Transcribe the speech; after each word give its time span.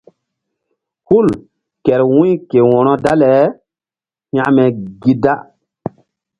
Hul 1.07 1.27
kehr 1.83 2.01
wu̧y 2.13 2.31
ke 2.49 2.59
wo̧ro 2.69 2.93
dale 3.03 3.31
hekme 4.33 4.65
gi 5.01 5.13
da. 5.23 5.33